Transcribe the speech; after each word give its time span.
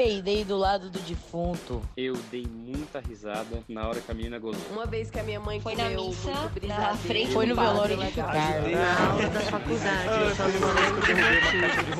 peidei 0.00 0.44
do 0.44 0.56
lado 0.56 0.88
do 0.88 0.98
defunto. 1.00 1.82
Eu 1.94 2.14
dei 2.30 2.46
muita 2.46 3.00
risada 3.00 3.62
na 3.68 3.86
hora 3.86 4.00
que 4.00 4.10
a 4.10 4.14
menina 4.14 4.38
gozou. 4.38 4.62
Uma 4.72 4.86
vez 4.86 5.10
que 5.10 5.20
a 5.20 5.22
minha 5.22 5.38
mãe 5.38 5.60
Foi 5.60 5.74
na 5.74 5.90
missa, 5.90 6.32
na 6.66 6.96
frente 6.96 7.32
Foi 7.32 7.44
no 7.44 7.54
velório 7.54 7.98
de 7.98 8.04
Ricardo. 8.04 8.70
Na 8.70 9.10
aula 9.10 9.28
da 9.28 9.40
faculdade, 9.40 10.08
eu 10.22 10.34
só 10.34 10.48
não 10.48 10.72
lembro 10.72 11.02
do 11.02 11.08
motivo. 11.08 11.96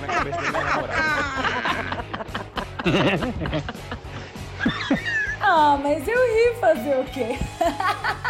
na 0.00 0.06
cabeça 0.08 0.42
da 0.42 0.50
minha 0.50 0.64
namorada. 0.64 2.04
Ah, 5.46 5.76
mas 5.76 6.08
eu 6.08 6.16
ri 6.16 6.58
fazer 6.58 6.98
o 6.98 7.04
quê? 7.04 7.38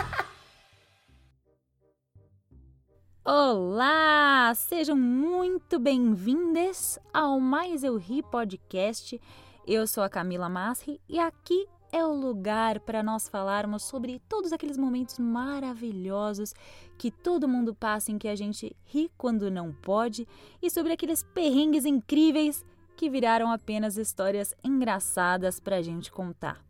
Olá! 3.27 4.52
Sejam 4.54 4.95
muito 4.95 5.79
bem-vindas 5.79 6.98
ao 7.11 7.40
Mais 7.40 7.82
Eu 7.82 7.96
Ri 7.96 8.22
Podcast. 8.22 9.18
Eu 9.66 9.86
sou 9.86 10.04
a 10.04 10.11
Camila 10.11 10.46
Masri 10.50 11.00
e 11.08 11.18
aqui 11.18 11.66
é 11.90 12.04
o 12.04 12.13
lugar 12.13 12.80
para 12.80 13.02
nós 13.02 13.26
falarmos 13.26 13.82
sobre 13.85 14.21
todos 14.29 14.52
aqueles 14.52 14.76
momentos 14.76 15.18
maravilhosos 15.18 16.52
que 16.99 17.11
todo 17.11 17.49
mundo 17.49 17.75
passa 17.75 18.13
em 18.13 18.18
que 18.18 18.29
a 18.29 18.36
gente 18.36 18.76
ri 18.85 19.11
quando 19.16 19.50
não 19.50 19.72
pode 19.72 20.29
e 20.61 20.68
sobre 20.68 20.93
aqueles 20.93 21.22
perrengues 21.22 21.86
incríveis 21.86 22.63
que 22.94 23.08
viraram 23.08 23.50
apenas 23.50 23.96
histórias 23.96 24.54
engraçadas 24.63 25.58
para 25.58 25.77
a 25.77 25.82
gente 25.82 26.13
contar. 26.13 26.63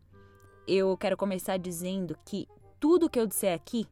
Eu 0.65 0.95
quero 0.95 1.17
começar 1.17 1.57
dizendo 1.57 2.17
que 2.23 2.47
tudo 2.79 3.09
que 3.09 3.19
eu 3.19 3.27
disser 3.27 3.53
aqui 3.53 3.85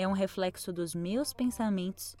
é 0.00 0.08
um 0.08 0.12
reflexo 0.12 0.72
dos 0.72 0.94
meus 0.94 1.32
pensamentos 1.32 2.16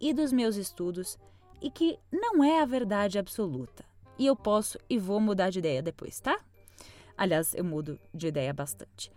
e 0.00 0.14
dos 0.14 0.32
meus 0.32 0.56
estudos 0.56 1.18
e 1.60 1.70
que 1.70 1.98
não 2.10 2.42
é 2.42 2.62
a 2.62 2.64
verdade 2.64 3.18
absoluta. 3.18 3.84
E 4.18 4.26
eu 4.26 4.34
posso 4.34 4.78
e 4.88 4.98
vou 4.98 5.20
mudar 5.20 5.50
de 5.50 5.58
ideia 5.58 5.82
depois, 5.82 6.18
tá? 6.18 6.40
Aliás, 7.16 7.54
eu 7.54 7.62
mudo 7.62 8.00
de 8.14 8.28
ideia 8.28 8.52
bastante. 8.54 9.12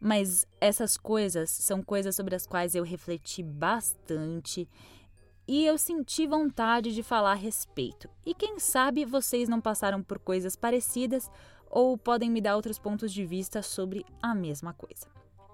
Mas 0.00 0.46
essas 0.60 0.96
coisas 0.96 1.50
são 1.50 1.82
coisas 1.82 2.16
sobre 2.16 2.34
as 2.34 2.46
quais 2.46 2.74
eu 2.74 2.82
refleti 2.82 3.42
bastante 3.42 4.68
e 5.46 5.64
eu 5.64 5.78
senti 5.78 6.26
vontade 6.26 6.92
de 6.92 7.02
falar 7.02 7.32
a 7.32 7.34
respeito. 7.34 8.08
E 8.26 8.34
quem 8.34 8.58
sabe 8.58 9.04
vocês 9.04 9.48
não 9.48 9.60
passaram 9.60 10.02
por 10.02 10.18
coisas 10.18 10.56
parecidas 10.56 11.30
ou 11.68 11.96
podem 11.96 12.30
me 12.30 12.40
dar 12.40 12.56
outros 12.56 12.78
pontos 12.78 13.12
de 13.12 13.24
vista 13.24 13.62
sobre 13.62 14.04
a 14.20 14.34
mesma 14.34 14.72
coisa. 14.72 15.06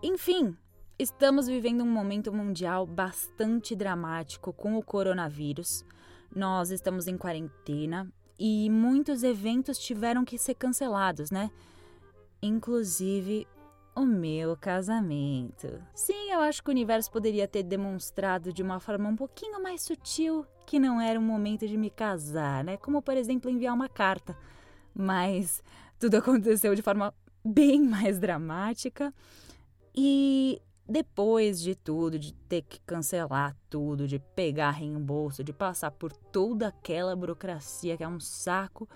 Enfim, 0.02 0.56
estamos 0.98 1.46
vivendo 1.46 1.82
um 1.82 1.90
momento 1.90 2.32
mundial 2.32 2.86
bastante 2.86 3.76
dramático 3.76 4.52
com 4.52 4.76
o 4.76 4.82
coronavírus. 4.82 5.84
Nós 6.34 6.70
estamos 6.70 7.06
em 7.06 7.16
quarentena 7.18 8.10
e 8.38 8.68
muitos 8.70 9.22
eventos 9.22 9.78
tiveram 9.78 10.24
que 10.24 10.38
ser 10.38 10.54
cancelados, 10.54 11.30
né? 11.30 11.50
Inclusive 12.42 13.46
o 13.94 14.04
meu 14.04 14.56
casamento. 14.56 15.82
Sim, 15.94 16.30
eu 16.30 16.40
acho 16.40 16.62
que 16.62 16.68
o 16.68 16.72
universo 16.72 17.10
poderia 17.10 17.48
ter 17.48 17.62
demonstrado 17.62 18.52
de 18.52 18.62
uma 18.62 18.78
forma 18.78 19.08
um 19.08 19.16
pouquinho 19.16 19.62
mais 19.62 19.82
sutil 19.82 20.46
que 20.66 20.78
não 20.78 21.00
era 21.00 21.18
o 21.18 21.22
momento 21.22 21.66
de 21.66 21.76
me 21.76 21.90
casar, 21.90 22.64
né? 22.64 22.76
Como, 22.76 23.00
por 23.00 23.16
exemplo, 23.16 23.50
enviar 23.50 23.74
uma 23.74 23.88
carta. 23.88 24.36
Mas 24.94 25.62
tudo 25.98 26.16
aconteceu 26.18 26.74
de 26.74 26.82
forma 26.82 27.14
bem 27.44 27.82
mais 27.82 28.18
dramática. 28.18 29.14
E 29.94 30.60
depois 30.88 31.60
de 31.60 31.74
tudo, 31.74 32.18
de 32.18 32.32
ter 32.32 32.62
que 32.62 32.80
cancelar 32.80 33.56
tudo, 33.68 34.06
de 34.06 34.18
pegar 34.18 34.70
reembolso, 34.70 35.42
de 35.42 35.52
passar 35.52 35.90
por 35.90 36.12
toda 36.12 36.68
aquela 36.68 37.16
burocracia 37.16 37.96
que 37.96 38.04
é 38.04 38.08
um 38.08 38.20
saco, 38.20 38.88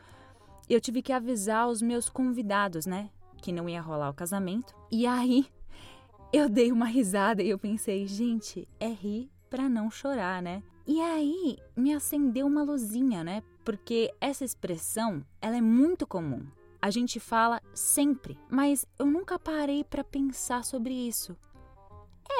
eu 0.69 0.81
tive 0.81 1.03
que 1.03 1.13
avisar 1.13 1.69
os 1.69 1.83
meus 1.83 2.09
convidados, 2.09 2.87
né? 2.87 3.11
Que 3.43 3.51
não 3.51 3.69
ia 3.69 3.81
rolar 3.81 4.11
o 4.11 4.15
casamento. 4.15 4.75
E 4.91 5.05
aí 5.05 5.47
eu 6.33 6.49
dei 6.49 6.71
uma 6.71 6.87
risada 6.87 7.43
e 7.43 7.51
eu 7.51 7.59
pensei, 7.59 8.07
gente, 8.07 8.69
é 8.79 8.89
rir 8.89 9.29
pra 9.49 9.69
não 9.69 9.91
chorar, 9.91 10.41
né? 10.41 10.63
E 10.87 11.01
aí 11.01 11.59
me 11.77 11.93
acendeu 11.93 12.47
uma 12.47 12.63
luzinha, 12.63 13.25
né? 13.25 13.43
Porque 13.65 14.15
essa 14.21 14.45
expressão, 14.45 15.25
ela 15.43 15.57
é 15.57 15.61
muito 15.61 16.07
comum. 16.07 16.47
A 16.81 16.89
gente 16.89 17.21
fala 17.21 17.61
sempre, 17.75 18.39
mas 18.49 18.87
eu 18.99 19.07
nunca 19.07 19.39
parei 19.39 19.85
pra 19.85 20.03
pensar 20.03 20.65
sobre 20.65 20.95
isso. 20.95 21.37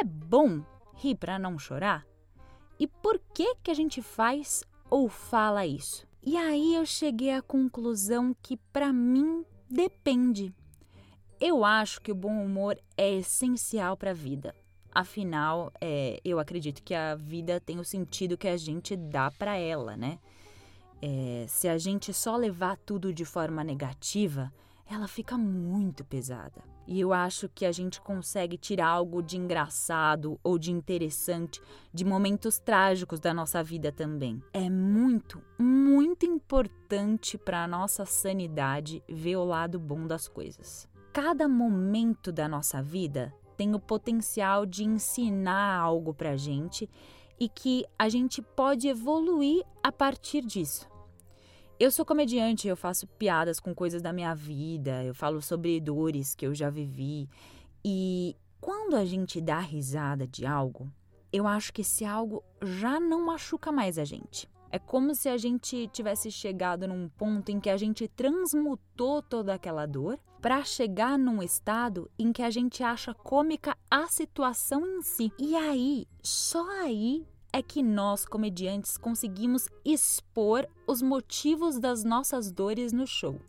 É 0.01 0.05
bom 0.05 0.63
rir 0.95 1.15
pra 1.15 1.39
não 1.39 1.59
chorar? 1.59 2.07
E 2.79 2.87
por 2.87 3.21
que 3.35 3.57
que 3.57 3.71
a 3.71 3.75
gente 3.75 4.01
faz 4.01 4.65
ou 4.89 5.11
fala 5.11 5.67
isso? 5.67 6.07
E 6.23 6.39
aí 6.39 6.75
eu 6.75 6.87
cheguei 6.87 7.35
à 7.35 7.43
conclusão 7.43 8.35
que 8.43 8.57
pra 8.73 8.95
mim 8.95 9.45
depende. 9.71 10.55
Eu 11.39 11.67
acho 11.67 12.01
que 12.01 12.11
o 12.11 12.15
bom 12.15 12.43
humor 12.43 12.79
é 12.97 13.13
essencial 13.13 13.95
para 13.95 14.13
a 14.13 14.15
vida. 14.15 14.55
Afinal, 14.91 15.71
é, 15.83 16.19
eu 16.25 16.39
acredito 16.39 16.83
que 16.83 16.95
a 16.95 17.15
vida 17.15 17.61
tem 17.61 17.79
o 17.79 17.85
sentido 17.85 18.39
que 18.39 18.49
a 18.49 18.57
gente 18.57 18.97
dá 18.97 19.31
para 19.31 19.59
ela, 19.59 19.99
né? 19.99 20.19
É, 21.03 21.45
se 21.47 21.69
a 21.69 21.77
gente 21.77 22.11
só 22.15 22.37
levar 22.37 22.79
tudo 22.79 23.13
de 23.13 23.27
forma 23.27 23.63
negativa, 23.63 24.51
ela 24.91 25.07
fica 25.07 25.37
muito 25.37 26.07
pesada. 26.07 26.70
E 26.91 26.99
eu 26.99 27.13
acho 27.13 27.49
que 27.49 27.65
a 27.65 27.71
gente 27.71 28.01
consegue 28.01 28.59
tirar 28.59 28.89
algo 28.89 29.23
de 29.23 29.37
engraçado 29.37 30.41
ou 30.43 30.59
de 30.59 30.73
interessante 30.73 31.63
de 31.95 32.05
momentos 32.05 32.59
trágicos 32.59 33.21
da 33.21 33.33
nossa 33.33 33.63
vida 33.63 33.93
também. 33.93 34.43
É 34.53 34.69
muito, 34.69 35.41
muito 35.57 36.27
importante 36.27 37.39
para 37.39 37.63
a 37.63 37.69
nossa 37.69 38.05
sanidade 38.05 39.05
ver 39.09 39.37
o 39.37 39.45
lado 39.45 39.79
bom 39.79 40.05
das 40.05 40.27
coisas. 40.27 40.89
Cada 41.13 41.47
momento 41.47 42.33
da 42.33 42.49
nossa 42.49 42.83
vida 42.83 43.33
tem 43.57 43.73
o 43.73 43.79
potencial 43.79 44.67
de 44.67 44.83
ensinar 44.83 45.79
algo 45.79 46.13
pra 46.13 46.37
gente 46.37 46.91
e 47.39 47.49
que 47.49 47.87
a 47.97 48.09
gente 48.09 48.43
pode 48.43 48.89
evoluir 48.89 49.63
a 49.81 49.93
partir 49.93 50.45
disso. 50.45 50.91
Eu 51.81 51.91
sou 51.91 52.05
comediante, 52.05 52.69
eu 52.69 52.77
faço 52.77 53.07
piadas 53.07 53.59
com 53.59 53.75
coisas 53.75 54.03
da 54.03 54.13
minha 54.13 54.35
vida, 54.35 55.03
eu 55.03 55.15
falo 55.15 55.41
sobre 55.41 55.81
dores 55.81 56.35
que 56.35 56.47
eu 56.47 56.55
já 56.55 56.69
vivi. 56.69 57.27
E 57.83 58.37
quando 58.61 58.97
a 58.97 59.05
gente 59.07 59.41
dá 59.41 59.59
risada 59.61 60.27
de 60.27 60.45
algo, 60.45 60.93
eu 61.33 61.47
acho 61.47 61.73
que 61.73 61.81
esse 61.81 62.05
algo 62.05 62.45
já 62.61 63.01
não 63.01 63.25
machuca 63.25 63.73
mais 63.73 63.97
a 63.97 64.05
gente. 64.05 64.47
É 64.71 64.79
como 64.79 65.15
se 65.15 65.31
a 65.31 65.39
gente 65.39 65.89
tivesse 65.89 66.31
chegado 66.31 66.87
num 66.87 67.09
ponto 67.09 67.49
em 67.51 67.59
que 67.59 67.71
a 67.71 67.79
gente 67.79 68.07
transmutou 68.09 69.23
toda 69.23 69.55
aquela 69.55 69.87
dor 69.87 70.19
para 70.39 70.63
chegar 70.63 71.19
num 71.19 71.43
estado 71.43 72.11
em 72.19 72.31
que 72.31 72.43
a 72.43 72.51
gente 72.51 72.83
acha 72.83 73.15
cômica 73.15 73.75
a 73.91 74.07
situação 74.07 74.87
em 74.87 75.01
si. 75.01 75.33
E 75.39 75.57
aí, 75.57 76.07
só 76.23 76.63
aí 76.83 77.27
é 77.53 77.63
que 77.63 77.83
nós, 77.83 78.25
comediantes, 78.25 78.97
conseguimos 78.97 79.69
expor 79.85 80.69
os 80.87 81.03
motivos 81.03 81.79
das 81.79 82.05
nossas 82.05 82.51
dores 82.51 82.93
no 82.93 83.07
show. 83.07 83.41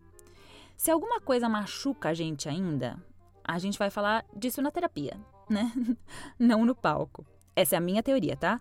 Se 0.75 0.89
alguma 0.89 1.21
coisa 1.21 1.47
machuca 1.47 2.09
a 2.09 2.13
gente 2.13 2.49
ainda, 2.49 3.01
a 3.43 3.59
gente 3.59 3.77
vai 3.77 3.89
falar 3.89 4.25
disso 4.35 4.61
na 4.61 4.71
terapia, 4.71 5.19
né? 5.49 5.71
Não 6.39 6.65
no 6.65 6.75
palco. 6.75 7.25
Essa 7.55 7.75
é 7.75 7.77
a 7.77 7.81
minha 7.81 8.01
teoria, 8.01 8.35
tá? 8.35 8.59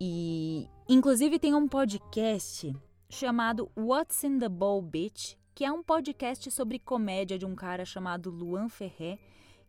E 0.00 0.68
inclusive 0.88 1.38
tem 1.38 1.54
um 1.54 1.66
podcast 1.66 2.74
chamado 3.08 3.70
What's 3.76 4.22
in 4.24 4.38
the 4.38 4.48
Bowl 4.48 4.82
Bitch, 4.82 5.36
que 5.54 5.64
é 5.64 5.72
um 5.72 5.82
podcast 5.82 6.50
sobre 6.50 6.78
comédia 6.78 7.38
de 7.38 7.46
um 7.46 7.54
cara 7.54 7.84
chamado 7.84 8.30
Luan 8.30 8.68
Ferré, 8.68 9.18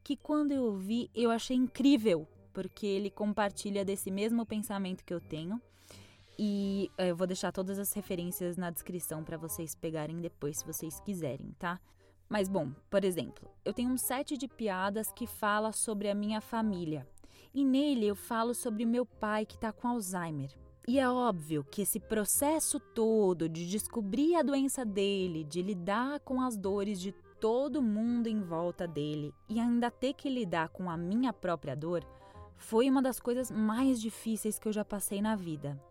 que 0.03 0.16
quando 0.17 0.51
eu 0.51 0.66
ouvi 0.66 1.09
eu 1.16 1.31
achei 1.31 1.55
incrível, 1.55 2.28
porque 2.57 2.88
ele 2.88 3.12
compartilha 3.12 3.85
desse 3.85 4.09
mesmo 4.09 4.44
pensamento 4.44 5.06
que 5.06 5.13
eu 5.13 5.22
tenho. 5.22 5.62
E 6.40 6.90
eh, 6.97 7.12
eu 7.12 7.16
vou 7.16 7.28
deixar 7.28 7.51
todas 7.51 7.78
as 7.78 7.94
referências 7.94 8.57
na 8.57 8.72
descrição 8.72 9.23
para 9.23 9.38
vocês 9.38 9.75
pegarem 9.75 10.19
depois, 10.19 10.57
se 10.57 10.66
vocês 10.66 11.00
quiserem, 11.01 11.53
tá? 11.59 11.79
Mas 12.28 12.49
bom, 12.49 12.72
por 12.90 13.05
exemplo, 13.05 13.47
eu 13.64 13.72
tenho 13.73 13.91
um 13.91 13.97
set 13.97 14.35
de 14.35 14.47
piadas 14.47 15.11
que 15.11 15.28
fala 15.28 15.72
sobre 15.72 16.09
a 16.09 16.16
minha 16.16 16.41
família. 16.41 17.08
E 17.53 17.64
nele 17.64 18.08
eu 18.08 18.16
falo 18.16 18.55
sobre 18.55 18.85
meu 18.85 19.05
pai 19.05 19.46
que 19.46 19.53
está 19.53 19.72
com 19.72 19.87
Alzheimer. 19.87 20.49
E 20.87 20.97
é 20.97 21.08
óbvio 21.08 21.64
que 21.64 21.84
esse 21.84 21.99
processo 21.99 22.79
todo 22.79 23.47
de 23.47 23.70
descobrir 23.70 24.34
a 24.34 24.41
doença 24.41 24.84
dele, 24.84 25.43
de 25.43 25.61
lidar 25.61 26.22
com 26.22 26.41
as 26.41 26.58
dores 26.58 26.99
de 26.99 27.11
todo 27.40 27.84
mundo 27.84 28.26
em 28.26 28.41
volta 28.41 28.87
dele 28.87 29.31
e 29.47 29.59
ainda 29.59 29.91
ter 29.91 30.14
que 30.14 30.28
lidar 30.28 30.70
com 30.70 30.90
a 30.90 30.97
minha 30.97 31.31
própria 31.31 31.76
dor, 31.76 32.03
foi 32.57 32.89
uma 32.89 33.01
das 33.01 33.19
coisas 33.19 33.49
mais 33.49 34.01
difíceis 34.01 34.59
que 34.59 34.67
eu 34.67 34.73
já 34.73 34.83
passei 34.83 35.21
na 35.21 35.35
vida. 35.35 35.81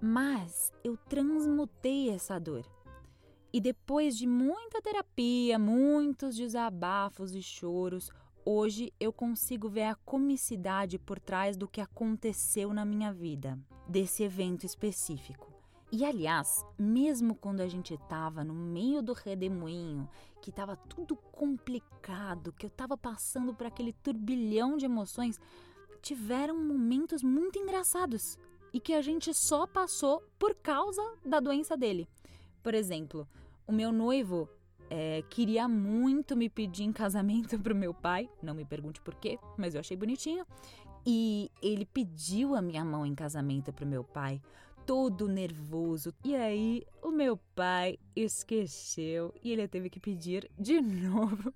Mas 0.00 0.72
eu 0.82 0.96
transmutei 0.96 2.10
essa 2.10 2.38
dor. 2.38 2.66
E 3.52 3.60
depois 3.60 4.18
de 4.18 4.26
muita 4.26 4.82
terapia, 4.82 5.58
muitos 5.58 6.36
desabafos 6.36 7.34
e 7.34 7.40
choros, 7.40 8.10
hoje 8.44 8.92
eu 8.98 9.12
consigo 9.12 9.68
ver 9.68 9.84
a 9.84 9.94
comicidade 9.94 10.98
por 10.98 11.20
trás 11.20 11.56
do 11.56 11.68
que 11.68 11.80
aconteceu 11.80 12.74
na 12.74 12.84
minha 12.84 13.12
vida, 13.12 13.58
desse 13.88 14.24
evento 14.24 14.66
específico. 14.66 15.54
E 15.92 16.04
aliás, 16.04 16.66
mesmo 16.76 17.36
quando 17.36 17.60
a 17.60 17.68
gente 17.68 17.96
tava 18.08 18.42
no 18.42 18.52
meio 18.52 19.00
do 19.00 19.12
redemoinho, 19.12 20.08
que 20.42 20.50
tava 20.50 20.76
tudo 20.76 21.14
complicado, 21.14 22.52
que 22.52 22.66
eu 22.66 22.70
tava 22.70 22.96
passando 22.96 23.54
por 23.54 23.68
aquele 23.68 23.92
turbilhão 23.92 24.76
de 24.76 24.86
emoções, 24.86 25.38
tiveram 26.04 26.54
momentos 26.62 27.22
muito 27.22 27.58
engraçados 27.58 28.38
e 28.74 28.78
que 28.78 28.92
a 28.92 29.00
gente 29.00 29.32
só 29.32 29.66
passou 29.66 30.22
por 30.38 30.54
causa 30.54 31.02
da 31.24 31.40
doença 31.40 31.76
dele. 31.76 32.06
Por 32.62 32.74
exemplo, 32.74 33.26
o 33.66 33.72
meu 33.72 33.90
noivo 33.90 34.46
é, 34.90 35.22
queria 35.30 35.66
muito 35.66 36.36
me 36.36 36.50
pedir 36.50 36.84
em 36.84 36.92
casamento 36.92 37.58
pro 37.58 37.74
meu 37.74 37.94
pai, 37.94 38.28
não 38.42 38.54
me 38.54 38.66
pergunte 38.66 39.00
por 39.00 39.14
quê, 39.14 39.38
mas 39.56 39.74
eu 39.74 39.80
achei 39.80 39.96
bonitinho. 39.96 40.46
E 41.06 41.50
ele 41.62 41.86
pediu 41.86 42.54
a 42.54 42.60
minha 42.60 42.84
mão 42.84 43.06
em 43.06 43.14
casamento 43.14 43.72
pro 43.72 43.86
meu 43.86 44.04
pai 44.04 44.42
todo 44.84 45.26
nervoso. 45.26 46.12
E 46.22 46.34
aí, 46.34 46.82
o 47.02 47.10
meu 47.10 47.38
pai 47.54 47.98
esqueceu 48.14 49.34
e 49.42 49.52
ele 49.52 49.66
teve 49.68 49.88
que 49.88 50.00
pedir 50.00 50.50
de 50.58 50.80
novo. 50.82 51.52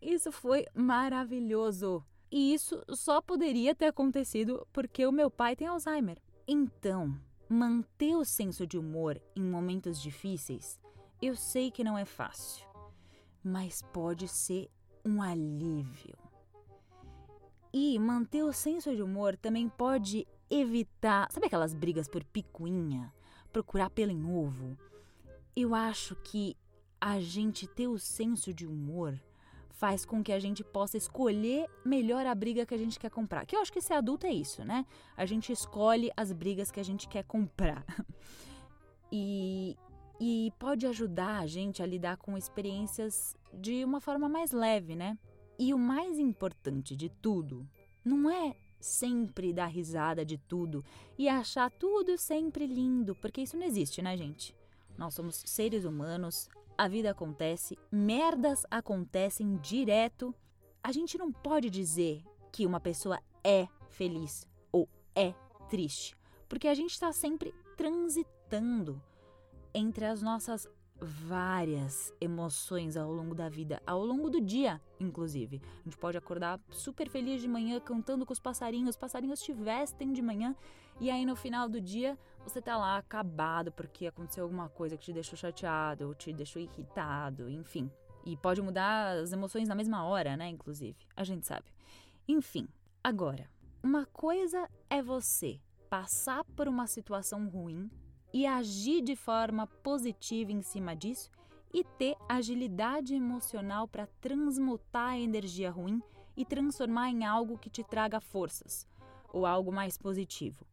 Isso 0.00 0.32
foi 0.32 0.66
maravilhoso. 0.74 2.02
E 2.30 2.54
isso 2.54 2.84
só 2.90 3.20
poderia 3.20 3.74
ter 3.74 3.86
acontecido 3.86 4.66
porque 4.72 5.04
o 5.04 5.12
meu 5.12 5.30
pai 5.30 5.56
tem 5.56 5.66
Alzheimer. 5.66 6.18
Então, 6.46 7.18
manter 7.48 8.14
o 8.14 8.24
senso 8.24 8.66
de 8.66 8.78
humor 8.78 9.20
em 9.34 9.42
momentos 9.42 10.00
difíceis, 10.00 10.78
eu 11.20 11.34
sei 11.34 11.70
que 11.70 11.82
não 11.82 11.98
é 11.98 12.04
fácil, 12.04 12.66
mas 13.42 13.82
pode 13.92 14.28
ser 14.28 14.70
um 15.04 15.20
alívio. 15.20 16.16
E 17.72 17.98
manter 17.98 18.42
o 18.42 18.52
senso 18.52 18.94
de 18.94 19.02
humor 19.02 19.36
também 19.36 19.68
pode 19.68 20.26
evitar. 20.48 21.30
Sabe 21.30 21.46
aquelas 21.46 21.74
brigas 21.74 22.08
por 22.08 22.24
picuinha? 22.24 23.12
Procurar 23.52 23.90
pelo 23.90 24.10
em 24.12 24.24
ovo? 24.24 24.76
Eu 25.54 25.74
acho 25.74 26.16
que 26.16 26.56
a 27.00 27.20
gente 27.20 27.66
ter 27.66 27.88
o 27.88 27.98
senso 27.98 28.52
de 28.52 28.66
humor 28.66 29.20
faz 29.80 30.04
com 30.04 30.22
que 30.22 30.30
a 30.30 30.38
gente 30.38 30.62
possa 30.62 30.98
escolher 30.98 31.66
melhor 31.82 32.26
a 32.26 32.34
briga 32.34 32.66
que 32.66 32.74
a 32.74 32.78
gente 32.78 32.98
quer 32.98 33.10
comprar. 33.10 33.46
Que 33.46 33.56
eu 33.56 33.62
acho 33.62 33.72
que 33.72 33.80
ser 33.80 33.94
adulto 33.94 34.26
é 34.26 34.30
isso, 34.32 34.62
né? 34.62 34.84
A 35.16 35.24
gente 35.24 35.50
escolhe 35.50 36.12
as 36.14 36.32
brigas 36.32 36.70
que 36.70 36.78
a 36.78 36.82
gente 36.84 37.08
quer 37.08 37.24
comprar. 37.24 37.84
E, 39.12 39.76
e 40.20 40.52
pode 40.56 40.86
ajudar 40.86 41.40
a 41.40 41.46
gente 41.46 41.82
a 41.82 41.86
lidar 41.86 42.16
com 42.16 42.38
experiências 42.38 43.34
de 43.52 43.84
uma 43.84 44.00
forma 44.00 44.28
mais 44.28 44.52
leve, 44.52 44.94
né? 44.94 45.18
E 45.58 45.74
o 45.74 45.78
mais 45.78 46.16
importante 46.16 46.94
de 46.94 47.08
tudo 47.08 47.68
não 48.04 48.30
é 48.30 48.54
sempre 48.78 49.52
dar 49.52 49.66
risada 49.66 50.24
de 50.24 50.38
tudo 50.38 50.84
e 51.18 51.28
achar 51.28 51.72
tudo 51.72 52.16
sempre 52.16 52.68
lindo, 52.68 53.16
porque 53.16 53.40
isso 53.40 53.56
não 53.56 53.66
existe, 53.66 54.00
né, 54.00 54.16
gente? 54.16 54.54
Nós 54.96 55.12
somos 55.12 55.42
seres 55.44 55.84
humanos, 55.84 56.48
a 56.80 56.88
vida 56.88 57.10
acontece, 57.10 57.78
merdas 57.92 58.64
acontecem 58.70 59.58
direto. 59.58 60.34
A 60.82 60.90
gente 60.92 61.18
não 61.18 61.30
pode 61.30 61.68
dizer 61.68 62.24
que 62.50 62.64
uma 62.64 62.80
pessoa 62.80 63.20
é 63.44 63.68
feliz 63.90 64.48
ou 64.72 64.88
é 65.14 65.34
triste, 65.68 66.16
porque 66.48 66.66
a 66.66 66.72
gente 66.72 66.92
está 66.92 67.12
sempre 67.12 67.52
transitando 67.76 68.98
entre 69.74 70.06
as 70.06 70.22
nossas 70.22 70.66
várias 71.00 72.12
emoções 72.20 72.96
ao 72.96 73.10
longo 73.10 73.34
da 73.34 73.48
vida, 73.48 73.82
ao 73.86 74.04
longo 74.04 74.28
do 74.28 74.40
dia, 74.40 74.80
inclusive. 74.98 75.60
A 75.80 75.84
gente 75.84 75.96
pode 75.96 76.18
acordar 76.18 76.60
super 76.70 77.08
feliz 77.08 77.40
de 77.40 77.48
manhã 77.48 77.80
cantando 77.80 78.26
com 78.26 78.32
os 78.32 78.38
passarinhos, 78.38 78.90
os 78.90 78.96
passarinhos 78.96 79.40
te 79.40 79.52
vestem 79.52 80.12
de 80.12 80.20
manhã 80.20 80.54
e 81.00 81.10
aí 81.10 81.24
no 81.24 81.34
final 81.34 81.68
do 81.68 81.80
dia 81.80 82.18
você 82.44 82.60
tá 82.60 82.76
lá 82.76 82.98
acabado 82.98 83.72
porque 83.72 84.06
aconteceu 84.06 84.44
alguma 84.44 84.68
coisa 84.68 84.96
que 84.96 85.04
te 85.04 85.12
deixou 85.12 85.36
chateado 85.36 86.08
ou 86.08 86.14
te 86.14 86.32
deixou 86.32 86.60
irritado, 86.60 87.48
enfim. 87.48 87.90
E 88.24 88.36
pode 88.36 88.60
mudar 88.60 89.16
as 89.16 89.32
emoções 89.32 89.66
na 89.66 89.74
mesma 89.74 90.04
hora, 90.04 90.36
né, 90.36 90.48
inclusive. 90.48 90.98
A 91.16 91.24
gente 91.24 91.46
sabe. 91.46 91.72
Enfim, 92.28 92.68
agora, 93.02 93.48
uma 93.82 94.04
coisa 94.06 94.68
é 94.90 95.02
você 95.02 95.58
passar 95.88 96.44
por 96.44 96.68
uma 96.68 96.86
situação 96.86 97.48
ruim 97.48 97.90
e 98.32 98.46
agir 98.46 99.02
de 99.02 99.16
forma 99.16 99.66
positiva 99.66 100.52
em 100.52 100.62
cima 100.62 100.94
disso 100.94 101.30
e 101.72 101.84
ter 101.84 102.16
agilidade 102.28 103.14
emocional 103.14 103.86
para 103.86 104.06
transmutar 104.20 105.10
a 105.10 105.18
energia 105.18 105.70
ruim 105.70 106.02
e 106.36 106.44
transformar 106.44 107.10
em 107.10 107.24
algo 107.24 107.58
que 107.58 107.70
te 107.70 107.84
traga 107.84 108.20
forças 108.20 108.86
ou 109.32 109.46
algo 109.46 109.72
mais 109.72 109.96
positivo. 109.96 110.66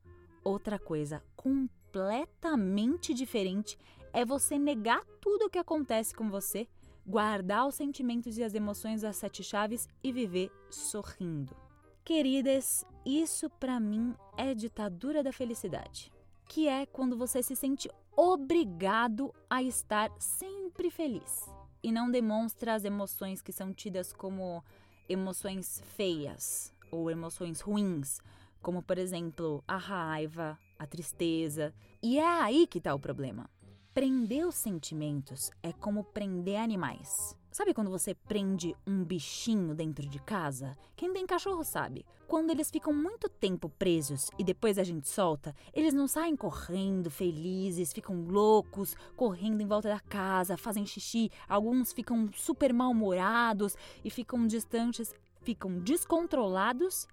Outra 0.43 0.79
coisa 0.79 1.23
completamente 1.35 3.13
diferente 3.13 3.77
é 4.13 4.25
você 4.25 4.57
negar 4.57 5.03
tudo 5.21 5.45
o 5.45 5.49
que 5.49 5.59
acontece 5.59 6.15
com 6.15 6.29
você, 6.29 6.67
guardar 7.05 7.67
os 7.67 7.75
sentimentos 7.75 8.37
e 8.37 8.43
as 8.43 8.53
emoções 8.53 9.01
das 9.01 9.17
sete 9.17 9.43
chaves 9.43 9.87
e 10.03 10.11
viver 10.11 10.51
sorrindo. 10.69 11.55
Queridas, 12.03 12.85
isso 13.05 13.49
para 13.49 13.79
mim 13.79 14.15
é 14.37 14.53
ditadura 14.55 15.21
da 15.21 15.31
felicidade 15.31 16.11
que 16.47 16.67
é 16.67 16.85
quando 16.85 17.17
você 17.17 17.43
se 17.43 17.55
sente 17.55 17.89
obrigado 18.15 19.33
a 19.49 19.61
estar 19.61 20.11
sempre 20.19 20.89
feliz 20.89 21.45
e 21.83 21.91
não 21.91 22.09
demonstra 22.09 22.73
as 22.73 22.83
emoções 22.83 23.41
que 23.41 23.51
são 23.51 23.71
tidas 23.73 24.11
como 24.11 24.63
emoções 25.07 25.81
feias 25.95 26.73
ou 26.91 27.11
emoções 27.11 27.61
ruins, 27.61 28.19
como 28.61 28.81
por 28.81 28.97
exemplo 28.97 29.63
a 29.67 29.77
raiva, 29.77 30.57
a 30.79 30.87
tristeza. 30.87 31.73
E 32.01 32.17
é 32.17 32.25
aí 32.25 32.65
que 32.65 32.79
está 32.79 32.93
o 32.95 32.99
problema. 32.99 33.49
Prender 33.93 34.47
os 34.47 34.55
sentimentos 34.55 35.51
é 35.61 35.71
como 35.71 36.03
prender 36.03 36.59
animais. 36.59 37.36
Sabe 37.57 37.73
quando 37.73 37.89
você 37.89 38.13
prende 38.13 38.75
um 38.85 39.03
bichinho 39.03 39.73
dentro 39.73 40.07
de 40.07 40.19
casa? 40.19 40.77
Quem 40.95 41.11
tem 41.11 41.25
cachorro 41.25 41.63
sabe. 41.63 42.05
Quando 42.27 42.51
eles 42.51 42.69
ficam 42.69 42.93
muito 42.93 43.27
tempo 43.27 43.67
presos 43.67 44.29
e 44.37 44.43
depois 44.43 44.77
a 44.77 44.83
gente 44.83 45.07
solta, 45.07 45.55
eles 45.73 45.91
não 45.91 46.07
saem 46.07 46.35
correndo, 46.35 47.09
felizes, 47.09 47.91
ficam 47.91 48.27
loucos, 48.27 48.95
correndo 49.15 49.59
em 49.61 49.65
volta 49.65 49.89
da 49.89 49.99
casa, 49.99 50.55
fazem 50.55 50.85
xixi, 50.85 51.31
alguns 51.49 51.91
ficam 51.93 52.29
super 52.31 52.71
mal-humorados 52.71 53.75
e 54.05 54.11
ficam 54.11 54.45
distantes, 54.45 55.11
ficam 55.41 55.79
descontrolados 55.79 57.07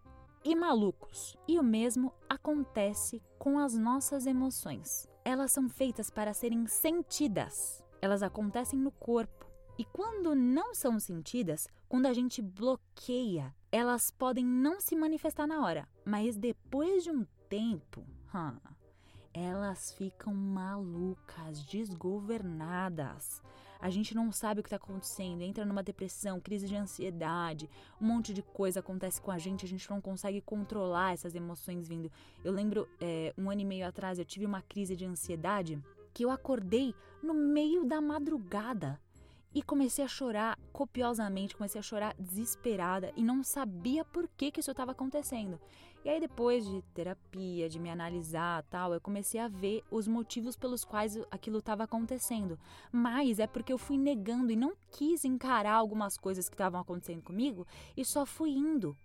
e 0.44 0.54
malucos. 0.54 1.38
E 1.48 1.58
o 1.58 1.62
mesmo 1.62 2.12
acontece 2.28 3.22
com 3.38 3.58
as 3.58 3.72
nossas 3.72 4.26
emoções. 4.26 5.08
Elas 5.24 5.52
são 5.52 5.70
feitas 5.70 6.10
para 6.10 6.34
serem 6.34 6.66
sentidas. 6.66 7.82
Elas 8.02 8.22
acontecem 8.22 8.78
no 8.78 8.90
corpo 8.90 9.43
e 9.76 9.84
quando 9.84 10.36
não 10.36 10.72
são 10.72 11.00
sentidas, 11.00 11.68
quando 11.88 12.06
a 12.06 12.12
gente 12.12 12.40
bloqueia, 12.40 13.52
elas 13.72 14.08
podem 14.10 14.44
não 14.44 14.80
se 14.80 14.94
manifestar 14.94 15.48
na 15.48 15.64
hora, 15.64 15.88
mas 16.04 16.36
depois 16.36 17.02
de 17.02 17.10
um 17.10 17.26
tempo, 17.48 18.04
elas 19.32 19.92
ficam 19.92 20.32
malucas, 20.32 21.64
desgovernadas. 21.64 23.42
A 23.80 23.90
gente 23.90 24.14
não 24.14 24.30
sabe 24.30 24.60
o 24.60 24.62
que 24.62 24.68
está 24.68 24.76
acontecendo, 24.76 25.42
entra 25.42 25.64
numa 25.64 25.82
depressão, 25.82 26.40
crise 26.40 26.68
de 26.68 26.76
ansiedade, 26.76 27.68
um 28.00 28.06
monte 28.06 28.32
de 28.32 28.42
coisa 28.42 28.78
acontece 28.78 29.20
com 29.20 29.32
a 29.32 29.38
gente, 29.38 29.64
a 29.64 29.68
gente 29.68 29.90
não 29.90 30.00
consegue 30.00 30.40
controlar 30.40 31.14
essas 31.14 31.34
emoções 31.34 31.86
vindo. 31.86 32.10
Eu 32.44 32.52
lembro, 32.52 32.88
é, 33.00 33.34
um 33.36 33.50
ano 33.50 33.60
e 33.60 33.64
meio 33.64 33.86
atrás, 33.86 34.18
eu 34.20 34.24
tive 34.24 34.46
uma 34.46 34.62
crise 34.62 34.94
de 34.94 35.04
ansiedade 35.04 35.82
que 36.14 36.24
eu 36.24 36.30
acordei 36.30 36.94
no 37.20 37.34
meio 37.34 37.84
da 37.84 38.00
madrugada 38.00 39.00
e 39.54 39.62
comecei 39.62 40.04
a 40.04 40.08
chorar 40.08 40.58
copiosamente, 40.72 41.56
comecei 41.56 41.78
a 41.78 41.82
chorar 41.82 42.14
desesperada 42.18 43.12
e 43.16 43.22
não 43.22 43.44
sabia 43.44 44.04
por 44.04 44.28
que, 44.28 44.50
que 44.50 44.60
isso 44.60 44.72
estava 44.72 44.92
acontecendo. 44.92 45.60
E 46.04 46.08
aí 46.08 46.20
depois 46.20 46.66
de 46.66 46.82
terapia, 46.92 47.68
de 47.68 47.78
me 47.78 47.88
analisar, 47.88 48.62
tal, 48.64 48.92
eu 48.92 49.00
comecei 49.00 49.40
a 49.40 49.48
ver 49.48 49.82
os 49.90 50.06
motivos 50.06 50.54
pelos 50.54 50.84
quais 50.84 51.16
aquilo 51.30 51.58
estava 51.58 51.84
acontecendo. 51.84 52.58
Mas 52.92 53.38
é 53.38 53.46
porque 53.46 53.72
eu 53.72 53.78
fui 53.78 53.96
negando 53.96 54.52
e 54.52 54.56
não 54.56 54.74
quis 54.90 55.24
encarar 55.24 55.74
algumas 55.74 56.18
coisas 56.18 56.48
que 56.48 56.54
estavam 56.54 56.80
acontecendo 56.80 57.22
comigo 57.22 57.66
e 57.96 58.04
só 58.04 58.26
fui 58.26 58.50
indo 58.50 58.96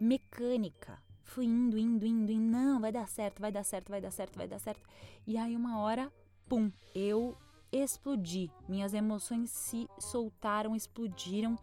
mecânica. 0.00 0.98
Fui 1.22 1.44
indo, 1.44 1.76
indo, 1.76 2.06
indo, 2.06 2.30
e 2.30 2.38
não, 2.38 2.80
vai 2.80 2.92
dar 2.92 3.08
certo, 3.08 3.40
vai 3.40 3.50
dar 3.50 3.64
certo, 3.64 3.90
vai 3.90 4.00
dar 4.00 4.12
certo, 4.12 4.36
vai 4.36 4.46
dar 4.46 4.60
certo. 4.60 4.88
E 5.26 5.36
aí 5.36 5.56
uma 5.56 5.80
hora, 5.80 6.10
pum, 6.48 6.70
eu 6.94 7.36
explodi. 7.82 8.50
Minhas 8.68 8.94
emoções 8.94 9.50
se 9.50 9.88
soltaram, 9.98 10.74
explodiram 10.74 11.56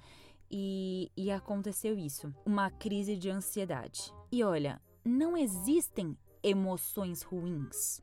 e, 0.50 1.12
e 1.16 1.32
aconteceu 1.32 1.98
isso. 1.98 2.34
Uma 2.46 2.70
crise 2.70 3.16
de 3.16 3.30
ansiedade. 3.30 4.14
E 4.32 4.44
olha, 4.44 4.82
não 5.04 5.36
existem 5.36 6.18
emoções 6.42 7.22
ruins. 7.22 8.02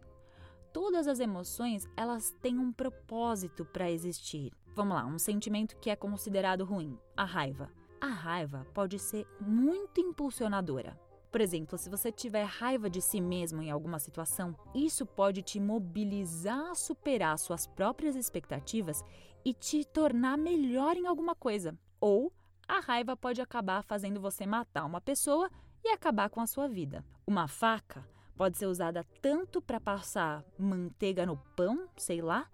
Todas 0.72 1.08
as 1.08 1.18
emoções, 1.18 1.88
elas 1.96 2.30
têm 2.40 2.58
um 2.58 2.72
propósito 2.72 3.64
para 3.64 3.90
existir. 3.90 4.52
Vamos 4.74 4.94
lá, 4.94 5.04
um 5.04 5.18
sentimento 5.18 5.76
que 5.78 5.90
é 5.90 5.96
considerado 5.96 6.64
ruim, 6.64 6.96
a 7.16 7.24
raiva. 7.24 7.70
A 8.00 8.06
raiva 8.06 8.66
pode 8.72 8.98
ser 8.98 9.26
muito 9.40 10.00
impulsionadora. 10.00 10.98
Por 11.30 11.40
exemplo, 11.40 11.78
se 11.78 11.88
você 11.88 12.10
tiver 12.10 12.44
raiva 12.44 12.90
de 12.90 13.00
si 13.00 13.20
mesmo 13.20 13.62
em 13.62 13.70
alguma 13.70 14.00
situação, 14.00 14.56
isso 14.74 15.06
pode 15.06 15.42
te 15.42 15.60
mobilizar 15.60 16.70
a 16.70 16.74
superar 16.74 17.38
suas 17.38 17.66
próprias 17.66 18.16
expectativas 18.16 19.04
e 19.44 19.54
te 19.54 19.84
tornar 19.84 20.36
melhor 20.36 20.96
em 20.96 21.06
alguma 21.06 21.34
coisa. 21.34 21.78
Ou 22.00 22.32
a 22.66 22.80
raiva 22.80 23.16
pode 23.16 23.40
acabar 23.40 23.82
fazendo 23.82 24.20
você 24.20 24.44
matar 24.44 24.84
uma 24.84 25.00
pessoa 25.00 25.48
e 25.84 25.88
acabar 25.90 26.28
com 26.30 26.40
a 26.40 26.46
sua 26.46 26.68
vida. 26.68 27.04
Uma 27.26 27.46
faca 27.46 28.04
pode 28.36 28.58
ser 28.58 28.66
usada 28.66 29.06
tanto 29.22 29.62
para 29.62 29.78
passar 29.78 30.44
manteiga 30.58 31.24
no 31.24 31.36
pão, 31.54 31.88
sei 31.96 32.20
lá, 32.20 32.50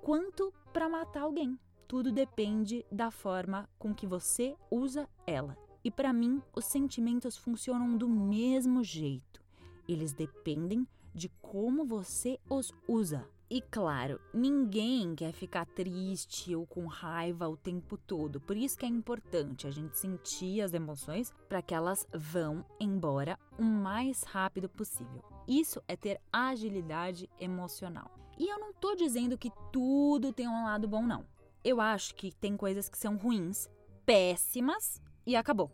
quanto 0.00 0.52
para 0.72 0.88
matar 0.88 1.22
alguém. 1.22 1.58
Tudo 1.86 2.10
depende 2.10 2.86
da 2.90 3.10
forma 3.10 3.68
com 3.78 3.94
que 3.94 4.06
você 4.06 4.56
usa 4.70 5.08
ela. 5.26 5.63
E 5.84 5.90
para 5.90 6.14
mim, 6.14 6.40
os 6.56 6.64
sentimentos 6.64 7.36
funcionam 7.36 7.96
do 7.96 8.08
mesmo 8.08 8.82
jeito. 8.82 9.42
Eles 9.86 10.14
dependem 10.14 10.88
de 11.14 11.28
como 11.42 11.84
você 11.84 12.40
os 12.48 12.72
usa. 12.88 13.28
E 13.50 13.60
claro, 13.60 14.18
ninguém 14.32 15.14
quer 15.14 15.32
ficar 15.32 15.66
triste 15.66 16.56
ou 16.56 16.66
com 16.66 16.86
raiva 16.86 17.46
o 17.46 17.56
tempo 17.56 17.98
todo. 17.98 18.40
Por 18.40 18.56
isso 18.56 18.78
que 18.78 18.86
é 18.86 18.88
importante 18.88 19.66
a 19.66 19.70
gente 19.70 19.98
sentir 19.98 20.62
as 20.62 20.72
emoções 20.72 21.32
para 21.48 21.60
que 21.60 21.74
elas 21.74 22.08
vão 22.12 22.64
embora 22.80 23.38
o 23.58 23.62
mais 23.62 24.22
rápido 24.22 24.70
possível. 24.70 25.22
Isso 25.46 25.82
é 25.86 25.94
ter 25.94 26.18
agilidade 26.32 27.28
emocional. 27.38 28.10
E 28.38 28.48
eu 28.48 28.58
não 28.58 28.70
estou 28.70 28.96
dizendo 28.96 29.36
que 29.36 29.52
tudo 29.70 30.32
tem 30.32 30.48
um 30.48 30.64
lado 30.64 30.88
bom, 30.88 31.06
não. 31.06 31.26
Eu 31.62 31.80
acho 31.80 32.14
que 32.14 32.32
tem 32.32 32.56
coisas 32.56 32.88
que 32.88 32.98
são 32.98 33.16
ruins, 33.16 33.68
péssimas 34.06 35.00
e 35.26 35.36
acabou. 35.36 35.70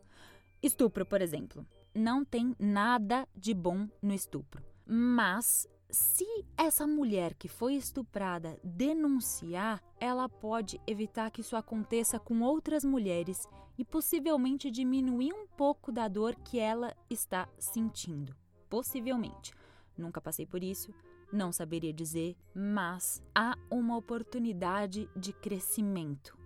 Estupro, 0.62 1.06
por 1.06 1.20
exemplo. 1.20 1.66
Não 1.94 2.24
tem 2.24 2.54
nada 2.58 3.26
de 3.34 3.52
bom 3.52 3.88
no 4.00 4.14
estupro. 4.14 4.62
Mas 4.86 5.66
se 5.90 6.26
essa 6.56 6.86
mulher 6.86 7.34
que 7.34 7.48
foi 7.48 7.74
estuprada 7.74 8.58
denunciar, 8.62 9.82
ela 9.98 10.28
pode 10.28 10.80
evitar 10.86 11.30
que 11.30 11.40
isso 11.40 11.56
aconteça 11.56 12.18
com 12.18 12.42
outras 12.42 12.84
mulheres 12.84 13.46
e 13.76 13.84
possivelmente 13.84 14.70
diminuir 14.70 15.32
um 15.32 15.46
pouco 15.46 15.90
da 15.90 16.06
dor 16.06 16.36
que 16.36 16.58
ela 16.58 16.94
está 17.08 17.48
sentindo. 17.58 18.34
Possivelmente. 18.68 19.52
Nunca 19.96 20.20
passei 20.20 20.46
por 20.46 20.62
isso, 20.62 20.94
não 21.32 21.52
saberia 21.52 21.92
dizer, 21.92 22.36
mas 22.54 23.22
há 23.34 23.56
uma 23.70 23.96
oportunidade 23.96 25.08
de 25.16 25.32
crescimento, 25.32 26.36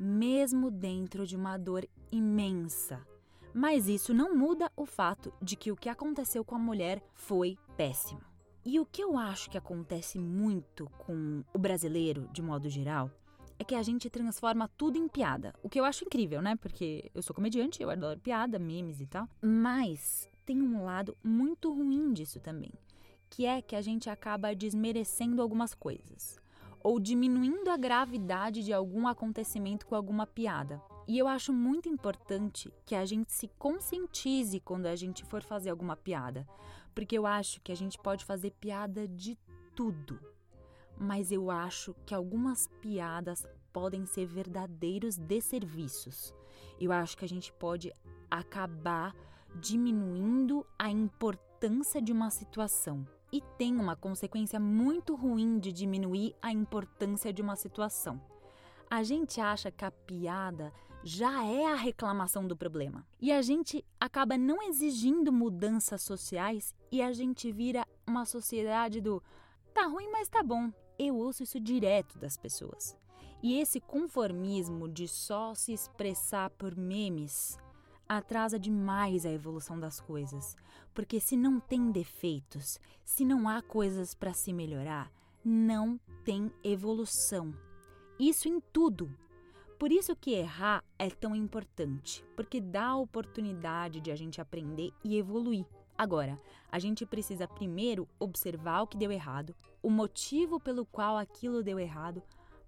mesmo 0.00 0.70
dentro 0.70 1.26
de 1.26 1.36
uma 1.36 1.58
dor 1.58 1.86
imensa. 2.10 3.06
Mas 3.52 3.86
isso 3.86 4.14
não 4.14 4.34
muda 4.34 4.72
o 4.74 4.86
fato 4.86 5.30
de 5.42 5.56
que 5.56 5.70
o 5.70 5.76
que 5.76 5.90
aconteceu 5.90 6.42
com 6.42 6.54
a 6.54 6.58
mulher 6.58 7.02
foi 7.12 7.58
péssimo. 7.76 8.22
E 8.64 8.80
o 8.80 8.86
que 8.86 9.02
eu 9.02 9.18
acho 9.18 9.50
que 9.50 9.58
acontece 9.58 10.18
muito 10.18 10.88
com 10.98 11.44
o 11.52 11.58
brasileiro, 11.58 12.28
de 12.32 12.40
modo 12.40 12.68
geral, 12.70 13.10
é 13.58 13.64
que 13.64 13.74
a 13.74 13.82
gente 13.82 14.08
transforma 14.08 14.70
tudo 14.76 14.96
em 14.96 15.06
piada. 15.06 15.54
O 15.62 15.68
que 15.68 15.78
eu 15.78 15.84
acho 15.84 16.04
incrível, 16.04 16.40
né? 16.40 16.56
Porque 16.56 17.10
eu 17.14 17.20
sou 17.20 17.36
comediante, 17.36 17.82
eu 17.82 17.90
adoro 17.90 18.18
piada, 18.18 18.58
memes 18.58 19.00
e 19.00 19.06
tal. 19.06 19.28
Mas 19.42 20.30
tem 20.46 20.62
um 20.62 20.82
lado 20.84 21.14
muito 21.22 21.70
ruim 21.72 22.12
disso 22.12 22.40
também, 22.40 22.72
que 23.28 23.44
é 23.44 23.60
que 23.60 23.76
a 23.76 23.82
gente 23.82 24.08
acaba 24.08 24.54
desmerecendo 24.54 25.42
algumas 25.42 25.74
coisas 25.74 26.39
ou 26.82 26.98
diminuindo 26.98 27.70
a 27.70 27.76
gravidade 27.76 28.62
de 28.62 28.72
algum 28.72 29.06
acontecimento 29.06 29.86
com 29.86 29.94
alguma 29.94 30.26
piada. 30.26 30.82
E 31.06 31.18
eu 31.18 31.26
acho 31.26 31.52
muito 31.52 31.88
importante 31.88 32.72
que 32.86 32.94
a 32.94 33.04
gente 33.04 33.32
se 33.32 33.48
conscientize 33.58 34.60
quando 34.60 34.86
a 34.86 34.94
gente 34.94 35.24
for 35.24 35.42
fazer 35.42 35.70
alguma 35.70 35.96
piada, 35.96 36.46
porque 36.94 37.16
eu 37.16 37.26
acho 37.26 37.60
que 37.62 37.72
a 37.72 37.74
gente 37.74 37.98
pode 37.98 38.24
fazer 38.24 38.52
piada 38.52 39.08
de 39.08 39.36
tudo. 39.74 40.20
Mas 40.98 41.32
eu 41.32 41.50
acho 41.50 41.94
que 42.06 42.14
algumas 42.14 42.68
piadas 42.80 43.46
podem 43.72 44.04
ser 44.06 44.26
verdadeiros 44.26 45.16
desserviços. 45.16 46.34
Eu 46.78 46.92
acho 46.92 47.16
que 47.16 47.24
a 47.24 47.28
gente 47.28 47.52
pode 47.52 47.92
acabar 48.30 49.14
diminuindo 49.56 50.64
a 50.78 50.90
importância 50.90 52.00
de 52.00 52.12
uma 52.12 52.30
situação 52.30 53.06
e 53.32 53.40
tem 53.58 53.76
uma 53.76 53.96
consequência 53.96 54.58
muito 54.58 55.14
ruim 55.14 55.58
de 55.58 55.72
diminuir 55.72 56.34
a 56.42 56.52
importância 56.52 57.32
de 57.32 57.42
uma 57.42 57.56
situação. 57.56 58.20
A 58.90 59.02
gente 59.02 59.40
acha 59.40 59.70
que 59.70 59.84
a 59.84 59.90
piada 59.90 60.72
já 61.02 61.44
é 61.44 61.66
a 61.66 61.76
reclamação 61.76 62.46
do 62.46 62.56
problema. 62.56 63.06
E 63.20 63.32
a 63.32 63.40
gente 63.40 63.84
acaba 63.98 64.36
não 64.36 64.62
exigindo 64.62 65.32
mudanças 65.32 66.02
sociais 66.02 66.74
e 66.90 67.00
a 67.00 67.12
gente 67.12 67.50
vira 67.52 67.86
uma 68.06 68.24
sociedade 68.24 69.00
do 69.00 69.22
tá 69.72 69.86
ruim, 69.86 70.10
mas 70.10 70.28
tá 70.28 70.42
bom. 70.42 70.72
Eu 70.98 71.16
ouço 71.16 71.42
isso 71.42 71.58
direto 71.58 72.18
das 72.18 72.36
pessoas. 72.36 72.96
E 73.42 73.58
esse 73.58 73.80
conformismo 73.80 74.88
de 74.88 75.08
só 75.08 75.54
se 75.54 75.72
expressar 75.72 76.50
por 76.50 76.76
memes 76.76 77.58
atrasa 78.16 78.58
demais 78.58 79.24
a 79.24 79.30
evolução 79.30 79.78
das 79.78 80.00
coisas, 80.00 80.56
porque 80.92 81.20
se 81.20 81.36
não 81.36 81.60
tem 81.60 81.92
defeitos, 81.92 82.80
se 83.04 83.24
não 83.24 83.48
há 83.48 83.62
coisas 83.62 84.14
para 84.14 84.32
se 84.32 84.52
melhorar, 84.52 85.12
não 85.44 85.98
tem 86.24 86.50
evolução. 86.64 87.54
Isso 88.18 88.48
em 88.48 88.60
tudo. 88.60 89.08
Por 89.78 89.92
isso 89.92 90.16
que 90.16 90.32
errar 90.32 90.84
é 90.98 91.08
tão 91.08 91.36
importante, 91.36 92.24
porque 92.34 92.60
dá 92.60 92.88
a 92.88 92.96
oportunidade 92.96 94.00
de 94.00 94.10
a 94.10 94.16
gente 94.16 94.40
aprender 94.40 94.92
e 95.04 95.16
evoluir. 95.16 95.64
Agora, 95.96 96.36
a 96.70 96.80
gente 96.80 97.06
precisa 97.06 97.46
primeiro 97.46 98.08
observar 98.18 98.82
o 98.82 98.86
que 98.88 98.98
deu 98.98 99.12
errado, 99.12 99.54
o 99.80 99.88
motivo 99.88 100.58
pelo 100.58 100.84
qual 100.84 101.16
aquilo 101.16 101.62
deu 101.62 101.78
errado, 101.78 102.22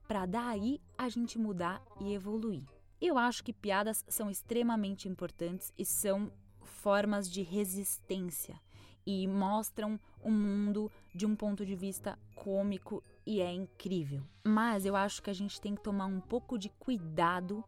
para 0.07 0.25
daí 0.25 0.81
a 0.97 1.09
gente 1.09 1.39
mudar 1.39 1.83
e 2.01 2.15
evoluir. 2.15 2.63
Eu 3.03 3.19
acho 3.19 3.43
que 3.43 3.53
piadas 3.53 4.05
são 4.07 4.31
extremamente 4.31 5.09
importantes 5.09 5.73
e 5.77 5.85
são 5.85 6.31
formas 6.63 7.29
de 7.29 7.43
resistência 7.43 8.61
e 9.05 9.27
mostram 9.27 9.99
o 10.23 10.31
mundo 10.31 10.89
de 11.13 11.27
um 11.27 11.35
ponto 11.35 11.67
de 11.67 11.75
vista 11.75 12.17
cômico 12.37 13.03
e 13.27 13.41
é 13.41 13.53
incrível. 13.53 14.23
Mas 14.45 14.87
eu 14.87 14.95
acho 14.95 15.21
que 15.21 15.31
a 15.31 15.33
gente 15.33 15.61
tem 15.61 15.75
que 15.75 15.83
tomar 15.83 16.07
um 16.07 16.21
pouco 16.21 16.57
de 16.57 16.69
cuidado 16.79 17.65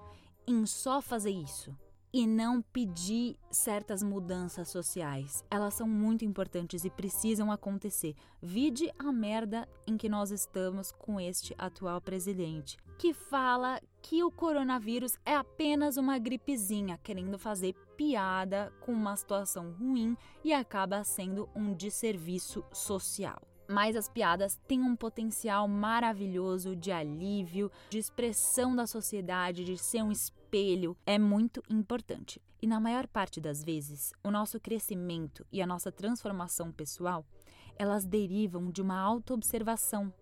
em 0.47 0.64
só 0.67 1.03
fazer 1.03 1.33
isso 1.33 1.76
e 2.12 2.29
não 2.29 2.62
pedir 2.62 3.37
certas 3.50 4.05
mudanças 4.05 4.69
sociais. 4.69 5.45
Elas 5.50 5.75
são 5.75 5.88
muito 5.88 6.25
importantes 6.25 6.85
e 6.85 6.91
precisam 6.91 7.50
acontecer. 7.50 8.14
Vide 8.41 8.88
a 8.97 9.11
merda 9.11 9.69
em 9.85 9.97
que 9.97 10.09
nós 10.09 10.31
estamos 10.31 10.93
com 10.93 11.19
este 11.19 11.57
atual 11.59 12.00
presidente, 12.00 12.79
que 12.97 13.12
fala 13.12 13.81
que 14.04 14.23
o 14.23 14.30
coronavírus 14.30 15.16
é 15.25 15.34
apenas 15.34 15.96
uma 15.96 16.18
gripezinha, 16.18 17.00
querendo 17.02 17.38
fazer 17.38 17.73
piada 17.96 18.70
com 18.82 18.92
uma 18.92 19.16
situação 19.16 19.73
ruim 19.73 20.14
e 20.44 20.52
acaba 20.52 21.02
sendo 21.02 21.49
um 21.56 21.73
desserviço 21.73 22.62
social. 22.70 23.40
Mas 23.66 23.96
as 23.96 24.06
piadas 24.06 24.61
têm 24.68 24.82
um 24.82 24.94
potencial 24.94 25.66
maravilhoso 25.66 26.76
de 26.76 26.92
alívio, 26.92 27.70
de 27.88 27.96
expressão 27.96 28.76
da 28.76 28.87
sociedade, 28.87 29.64
de 29.64 29.78
ser 29.78 30.02
um 30.02 30.12
espelho 30.12 30.94
é 31.06 31.18
muito 31.18 31.62
importante. 31.70 32.42
E 32.61 32.66
na 32.66 32.78
maior 32.78 33.06
parte 33.06 33.40
das 33.40 33.64
vezes, 33.64 34.12
o 34.23 34.30
nosso 34.30 34.61
crescimento 34.61 35.46
e 35.50 35.62
a 35.62 35.66
nossa 35.66 35.90
transformação 35.90 36.70
pessoal, 36.70 37.25
elas 37.78 38.04
derivam 38.04 38.70
de 38.70 38.82
uma 38.82 39.00
autoobservação, 39.00 40.12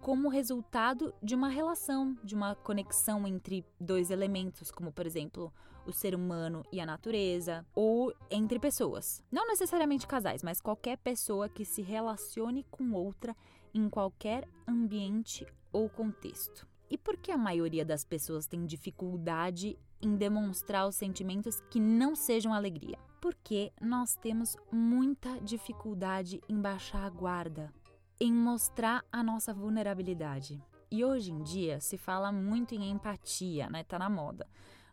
como 0.00 0.28
resultado 0.28 1.14
de 1.22 1.34
uma 1.34 1.48
relação, 1.48 2.16
de 2.22 2.34
uma 2.34 2.54
conexão 2.54 3.26
entre 3.26 3.64
dois 3.80 4.10
elementos, 4.10 4.70
como 4.70 4.92
por 4.92 5.06
exemplo, 5.06 5.52
o 5.86 5.92
ser 5.92 6.14
humano 6.14 6.64
e 6.72 6.80
a 6.80 6.86
natureza, 6.86 7.64
ou 7.74 8.12
entre 8.30 8.58
pessoas. 8.58 9.22
Não 9.30 9.46
necessariamente 9.46 10.06
casais, 10.06 10.42
mas 10.42 10.60
qualquer 10.60 10.98
pessoa 10.98 11.48
que 11.48 11.64
se 11.64 11.82
relacione 11.82 12.64
com 12.70 12.92
outra 12.92 13.36
em 13.72 13.88
qualquer 13.88 14.48
ambiente 14.66 15.46
ou 15.72 15.88
contexto. 15.88 16.66
E 16.88 16.96
por 16.96 17.16
que 17.16 17.32
a 17.32 17.38
maioria 17.38 17.84
das 17.84 18.04
pessoas 18.04 18.46
tem 18.46 18.64
dificuldade 18.64 19.78
em 20.00 20.16
demonstrar 20.16 20.86
os 20.86 20.94
sentimentos 20.94 21.60
que 21.70 21.80
não 21.80 22.14
sejam 22.14 22.54
alegria? 22.54 22.98
Porque 23.20 23.72
nós 23.80 24.14
temos 24.14 24.56
muita 24.70 25.40
dificuldade 25.40 26.40
em 26.48 26.60
baixar 26.60 27.04
a 27.04 27.10
guarda, 27.10 27.72
em 28.20 28.32
mostrar 28.32 29.04
a 29.10 29.22
nossa 29.22 29.52
vulnerabilidade. 29.52 30.62
E 30.90 31.04
hoje 31.04 31.32
em 31.32 31.42
dia 31.42 31.80
se 31.80 31.96
fala 31.96 32.32
muito 32.32 32.74
em 32.74 32.90
empatia, 32.90 33.68
né? 33.68 33.84
Tá 33.84 33.98
na 33.98 34.08
moda. 34.08 34.46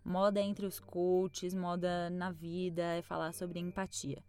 Moda 0.03 0.41
entre 0.41 0.65
os 0.65 0.79
coaches, 0.79 1.53
moda 1.53 2.09
na 2.09 2.31
vida 2.31 2.83
é 2.83 3.01
falar 3.01 3.31
sobre 3.33 3.59
empatia. 3.59 4.23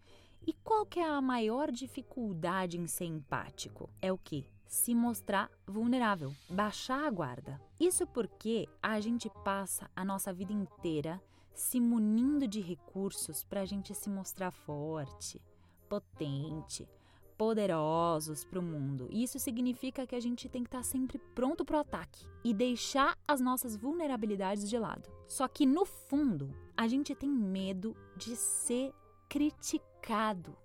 E 0.47 0.53
qual 0.53 0.85
que 0.85 1.01
é 1.01 1.09
a 1.09 1.21
maior 1.21 1.71
dificuldade 1.73 2.79
em 2.79 2.87
ser 2.87 3.07
empático? 3.07 3.91
É 4.01 4.13
o 4.13 4.19
quê? 4.19 4.47
se 4.75 4.93
mostrar 4.93 5.51
vulnerável, 5.67 6.35
baixar 6.51 7.07
a 7.07 7.11
guarda. 7.11 7.61
Isso 7.79 8.07
porque 8.09 8.69
a 8.83 8.99
gente 9.01 9.31
passa 9.45 9.89
a 9.95 10.05
nossa 10.05 10.33
vida 10.33 10.53
inteira 10.53 11.23
se 11.55 11.79
munindo 11.81 12.49
de 12.49 12.61
recursos 12.61 13.45
para 13.45 13.61
a 13.61 13.65
gente 13.65 13.95
se 13.95 14.11
mostrar 14.11 14.51
forte, 14.51 15.41
potente, 15.89 16.89
poderosos 17.37 18.45
para 18.45 18.59
o 18.59 18.63
mundo. 18.63 19.09
Isso 19.11 19.39
significa 19.39 20.07
que 20.07 20.15
a 20.15 20.21
gente 20.21 20.49
tem 20.49 20.63
que 20.63 20.69
estar 20.69 20.79
tá 20.79 20.85
sempre 20.85 21.19
pronto 21.35 21.65
para 21.65 21.79
o 21.79 21.81
ataque 21.81 22.27
e 22.45 22.55
deixar 22.55 23.17
as 23.27 23.41
nossas 23.41 23.77
vulnerabilidades 23.77 24.69
de 24.69 24.79
lado. 24.79 25.11
Só 25.27 25.49
que 25.49 25.67
no 25.67 25.85
fundo, 25.85 26.55
a 26.77 26.87
gente 26.87 27.15
tem 27.15 27.31
medo 27.31 27.97
de 28.17 28.37
ser 28.37 28.93
criticado 29.29 30.57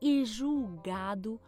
e 0.00 0.24
julgado 0.24 1.40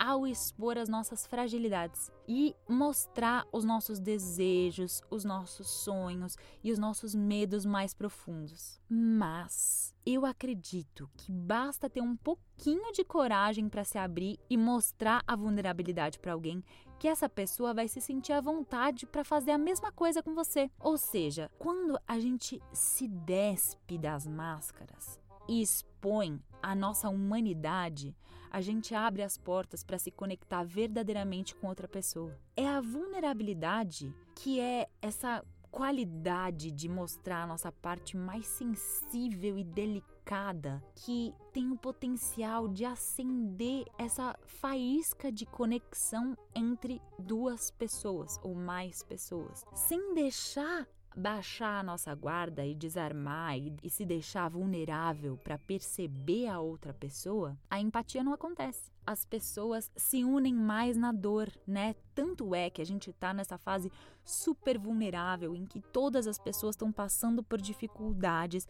ao 0.00 0.26
expor 0.26 0.78
as 0.78 0.88
nossas 0.88 1.26
fragilidades 1.26 2.10
e 2.26 2.56
mostrar 2.66 3.46
os 3.52 3.64
nossos 3.64 4.00
desejos, 4.00 5.02
os 5.10 5.24
nossos 5.24 5.68
sonhos 5.68 6.38
e 6.64 6.72
os 6.72 6.78
nossos 6.78 7.14
medos 7.14 7.66
mais 7.66 7.92
profundos. 7.92 8.80
Mas 8.88 9.94
eu 10.06 10.24
acredito 10.24 11.10
que 11.18 11.30
basta 11.30 11.90
ter 11.90 12.00
um 12.00 12.16
pouquinho 12.16 12.90
de 12.92 13.04
coragem 13.04 13.68
para 13.68 13.84
se 13.84 13.98
abrir 13.98 14.38
e 14.48 14.56
mostrar 14.56 15.22
a 15.26 15.36
vulnerabilidade 15.36 16.18
para 16.18 16.32
alguém 16.32 16.64
que 16.98 17.06
essa 17.06 17.28
pessoa 17.28 17.74
vai 17.74 17.86
se 17.86 18.00
sentir 18.00 18.32
à 18.32 18.40
vontade 18.40 19.04
para 19.04 19.22
fazer 19.22 19.50
a 19.50 19.58
mesma 19.58 19.92
coisa 19.92 20.22
com 20.22 20.34
você. 20.34 20.70
Ou 20.80 20.96
seja, 20.96 21.50
quando 21.58 21.98
a 22.08 22.18
gente 22.18 22.58
se 22.72 23.06
despe 23.06 23.98
das 23.98 24.26
máscaras, 24.26 25.20
e 25.50 25.60
expõe 25.60 26.40
a 26.62 26.76
nossa 26.76 27.08
humanidade, 27.08 28.14
a 28.50 28.60
gente 28.60 28.94
abre 28.94 29.22
as 29.22 29.38
portas 29.38 29.84
para 29.84 29.98
se 29.98 30.10
conectar 30.10 30.64
verdadeiramente 30.64 31.54
com 31.54 31.68
outra 31.68 31.86
pessoa. 31.86 32.36
É 32.56 32.66
a 32.68 32.80
vulnerabilidade 32.80 34.12
que 34.34 34.60
é 34.60 34.88
essa 35.00 35.44
qualidade 35.70 36.70
de 36.70 36.88
mostrar 36.88 37.44
a 37.44 37.46
nossa 37.46 37.70
parte 37.70 38.16
mais 38.16 38.46
sensível 38.46 39.56
e 39.56 39.64
delicada 39.64 40.82
que 40.94 41.32
tem 41.52 41.70
o 41.70 41.76
potencial 41.76 42.68
de 42.68 42.84
acender 42.84 43.84
essa 43.96 44.36
faísca 44.44 45.30
de 45.30 45.46
conexão 45.46 46.36
entre 46.54 47.00
duas 47.18 47.70
pessoas 47.70 48.38
ou 48.42 48.54
mais 48.54 49.02
pessoas, 49.02 49.64
sem 49.74 50.14
deixar 50.14 50.86
baixar 51.16 51.80
a 51.80 51.82
nossa 51.82 52.14
guarda 52.14 52.64
e 52.64 52.74
desarmar 52.74 53.58
e, 53.58 53.74
e 53.82 53.90
se 53.90 54.04
deixar 54.04 54.48
vulnerável 54.48 55.36
para 55.36 55.58
perceber 55.58 56.46
a 56.46 56.60
outra 56.60 56.94
pessoa, 56.94 57.58
a 57.68 57.80
empatia 57.80 58.22
não 58.22 58.32
acontece. 58.32 58.90
As 59.06 59.24
pessoas 59.24 59.90
se 59.96 60.24
unem 60.24 60.54
mais 60.54 60.96
na 60.96 61.12
dor, 61.12 61.50
né? 61.66 61.94
Tanto 62.14 62.54
é 62.54 62.70
que 62.70 62.80
a 62.80 62.86
gente 62.86 63.10
está 63.10 63.34
nessa 63.34 63.58
fase 63.58 63.90
super 64.24 64.78
vulnerável 64.78 65.54
em 65.54 65.64
que 65.64 65.80
todas 65.80 66.26
as 66.26 66.38
pessoas 66.38 66.74
estão 66.74 66.92
passando 66.92 67.42
por 67.42 67.60
dificuldades. 67.60 68.68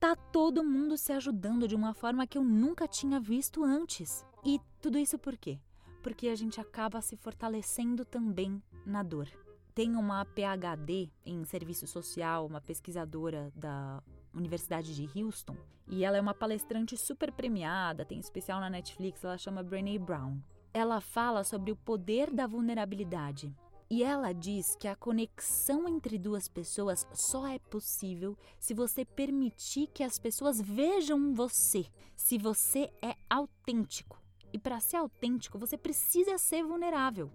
Tá 0.00 0.16
todo 0.16 0.64
mundo 0.64 0.98
se 0.98 1.12
ajudando 1.12 1.68
de 1.68 1.74
uma 1.74 1.94
forma 1.94 2.26
que 2.26 2.36
eu 2.36 2.44
nunca 2.44 2.88
tinha 2.88 3.20
visto 3.20 3.62
antes. 3.62 4.24
E 4.44 4.60
tudo 4.80 4.98
isso 4.98 5.18
por 5.18 5.36
quê? 5.36 5.58
Porque 6.02 6.28
a 6.28 6.34
gente 6.34 6.60
acaba 6.60 7.00
se 7.00 7.16
fortalecendo 7.16 8.04
também 8.04 8.62
na 8.84 9.02
dor 9.02 9.28
tem 9.76 9.94
uma 9.94 10.24
PhD 10.24 11.10
em 11.22 11.44
serviço 11.44 11.86
social, 11.86 12.46
uma 12.46 12.62
pesquisadora 12.62 13.52
da 13.54 14.02
Universidade 14.32 14.94
de 14.96 15.22
Houston, 15.22 15.54
e 15.86 16.02
ela 16.02 16.16
é 16.16 16.20
uma 16.20 16.32
palestrante 16.32 16.96
super 16.96 17.30
premiada, 17.30 18.02
tem 18.02 18.18
especial 18.18 18.58
na 18.58 18.70
Netflix, 18.70 19.22
ela 19.22 19.36
chama 19.36 19.62
Brené 19.62 19.98
Brown. 19.98 20.38
Ela 20.72 21.02
fala 21.02 21.44
sobre 21.44 21.70
o 21.70 21.76
poder 21.76 22.32
da 22.32 22.46
vulnerabilidade. 22.46 23.54
E 23.90 24.02
ela 24.02 24.32
diz 24.32 24.74
que 24.76 24.88
a 24.88 24.96
conexão 24.96 25.86
entre 25.86 26.18
duas 26.18 26.48
pessoas 26.48 27.06
só 27.12 27.46
é 27.46 27.58
possível 27.58 28.34
se 28.58 28.72
você 28.72 29.04
permitir 29.04 29.88
que 29.88 30.02
as 30.02 30.18
pessoas 30.18 30.58
vejam 30.58 31.34
você, 31.34 31.84
se 32.16 32.38
você 32.38 32.90
é 33.02 33.14
autêntico. 33.28 34.22
E 34.54 34.58
para 34.58 34.80
ser 34.80 34.96
autêntico, 34.96 35.58
você 35.58 35.76
precisa 35.76 36.38
ser 36.38 36.64
vulnerável. 36.64 37.30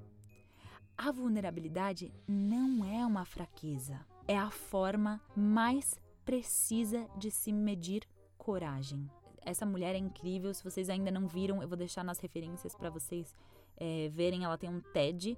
A 1.03 1.11
vulnerabilidade 1.11 2.13
não 2.27 2.85
é 2.85 3.03
uma 3.03 3.25
fraqueza, 3.25 4.05
é 4.27 4.37
a 4.37 4.51
forma 4.51 5.19
mais 5.35 5.99
precisa 6.23 7.09
de 7.17 7.31
se 7.31 7.51
medir 7.51 8.07
coragem. 8.37 9.09
Essa 9.43 9.65
mulher 9.65 9.95
é 9.95 9.97
incrível, 9.97 10.53
se 10.53 10.63
vocês 10.63 10.91
ainda 10.91 11.09
não 11.09 11.27
viram, 11.27 11.59
eu 11.59 11.67
vou 11.67 11.75
deixar 11.75 12.03
nas 12.03 12.19
referências 12.19 12.75
para 12.75 12.91
vocês 12.91 13.35
é, 13.77 14.09
verem. 14.09 14.43
Ela 14.43 14.59
tem 14.59 14.69
um 14.69 14.79
TED 14.79 15.35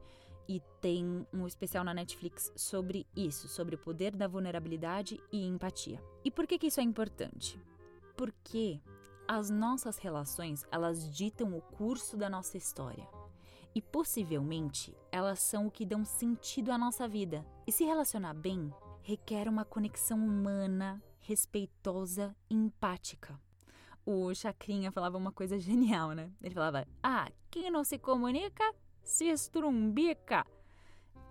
e 0.50 0.62
tem 0.82 1.26
um 1.32 1.48
especial 1.48 1.86
na 1.86 1.94
Netflix 1.94 2.52
sobre 2.58 3.08
isso, 3.16 3.48
sobre 3.48 3.76
o 3.76 3.80
poder 3.80 4.14
da 4.14 4.28
vulnerabilidade 4.28 5.18
e 5.32 5.46
empatia. 5.46 6.04
E 6.26 6.30
por 6.30 6.46
que, 6.46 6.60
que 6.60 6.68
isso 6.68 6.82
é 6.82 6.84
importante? 6.84 7.58
Porque 8.18 8.82
as 9.26 9.50
nossas 9.50 9.98
relações, 9.98 10.66
elas 10.70 11.10
ditam 11.10 11.58
o 11.58 11.62
curso 11.62 12.18
da 12.18 12.30
nossa 12.30 12.58
história 12.58 13.08
e 13.76 13.82
possivelmente 13.82 14.96
elas 15.12 15.40
são 15.40 15.68
o 15.68 15.72
que 15.72 15.86
dão 15.86 16.06
sentido 16.06 16.72
à 16.72 16.78
nossa 16.78 17.08
vida. 17.08 17.46
E 17.66 17.72
se 17.72 17.84
relacionar 17.84 18.34
bem 18.34 18.74
requer 19.04 19.48
uma 19.48 19.66
conexão 19.66 20.18
humana, 20.18 21.04
respeitosa 21.20 22.36
e 22.50 22.56
empática. 22.56 23.40
O 24.06 24.34
Chacrinha 24.34 24.92
falava 24.92 25.18
uma 25.18 25.32
coisa 25.32 25.58
genial, 25.60 26.12
né? 26.12 26.32
Ele 26.42 26.54
falava: 26.54 26.88
Ah, 27.02 27.30
quem 27.52 27.70
não 27.70 27.84
se 27.84 28.00
comunica 28.00 28.64
se 29.04 29.26
estrumbica. 29.26 30.46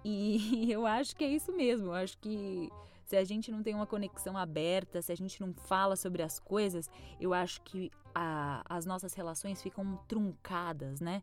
E 0.04 0.70
eu 0.70 0.86
acho 0.86 1.16
que 1.16 1.24
é 1.24 1.28
isso 1.28 1.52
mesmo. 1.52 1.88
Eu 1.88 1.94
acho 1.94 2.18
que 2.18 2.70
se 3.04 3.16
a 3.16 3.24
gente 3.24 3.50
não 3.50 3.62
tem 3.62 3.74
uma 3.74 3.86
conexão 3.86 4.36
aberta, 4.36 5.02
se 5.02 5.12
a 5.12 5.14
gente 5.14 5.40
não 5.40 5.52
fala 5.52 5.96
sobre 5.96 6.22
as 6.22 6.38
coisas, 6.38 6.88
eu 7.20 7.34
acho 7.34 7.60
que 7.62 7.90
a, 8.14 8.62
as 8.68 8.86
nossas 8.86 9.14
relações 9.14 9.62
ficam 9.62 9.98
truncadas, 10.08 11.00
né? 11.00 11.22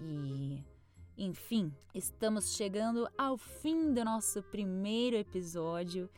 E, 0.00 0.64
enfim, 1.16 1.72
estamos 1.94 2.54
chegando 2.54 3.08
ao 3.16 3.36
fim 3.36 3.92
do 3.92 4.04
nosso 4.04 4.42
primeiro 4.44 5.16
episódio 5.16 6.08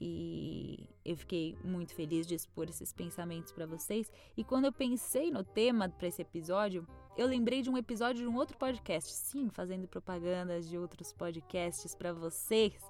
e 0.00 0.88
eu 1.04 1.14
fiquei 1.14 1.58
muito 1.62 1.94
feliz 1.94 2.26
de 2.26 2.34
expor 2.34 2.68
esses 2.68 2.92
pensamentos 2.92 3.52
para 3.52 3.66
vocês. 3.66 4.10
E 4.34 4.42
quando 4.42 4.64
eu 4.64 4.72
pensei 4.72 5.30
no 5.30 5.44
tema 5.44 5.88
para 5.90 6.08
esse 6.08 6.22
episódio, 6.22 6.86
eu 7.18 7.26
lembrei 7.26 7.60
de 7.60 7.68
um 7.68 7.76
episódio 7.76 8.22
de 8.22 8.28
um 8.28 8.36
outro 8.36 8.56
podcast, 8.56 9.12
sim, 9.12 9.50
fazendo 9.50 9.86
propagandas 9.86 10.66
de 10.68 10.78
outros 10.78 11.12
podcasts 11.12 11.94
para 11.94 12.14
vocês. 12.14 12.82